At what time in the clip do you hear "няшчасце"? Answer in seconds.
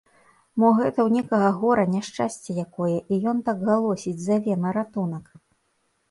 1.95-2.55